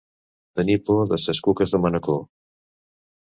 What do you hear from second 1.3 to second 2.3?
cuques de Manacor.